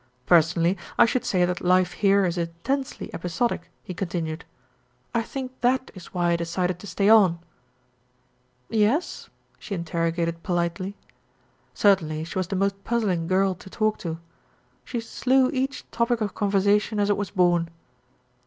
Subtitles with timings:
[0.25, 4.45] "Personally I should say that life here is intensely episodic," he continued.
[5.13, 7.37] "I think that is why I decided to stay on."
[8.67, 9.29] "Yes?"
[9.59, 10.95] she interrogated politely.
[11.75, 14.17] Certainly she was the most puzzling girl to talk to.
[14.83, 17.69] She slew each topic of conversation as it was born.